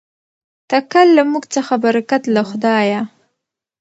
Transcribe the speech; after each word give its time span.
تکل 0.71 1.07
له 1.17 1.23
موږ 1.31 1.43
څخه 1.55 1.73
برکت 1.85 2.23
له 2.35 2.41
خدایه. 2.49 3.01